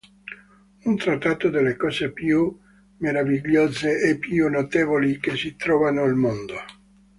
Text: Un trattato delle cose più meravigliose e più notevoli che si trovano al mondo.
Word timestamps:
Un 0.83 0.95
trattato 0.97 1.51
delle 1.51 1.75
cose 1.77 2.11
più 2.11 2.57
meravigliose 2.97 3.99
e 4.01 4.17
più 4.17 4.49
notevoli 4.49 5.19
che 5.19 5.35
si 5.35 5.55
trovano 5.55 6.01
al 6.01 6.15
mondo. 6.15 6.55